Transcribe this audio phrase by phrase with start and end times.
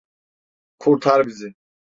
[0.79, 1.53] Kurtar bizi!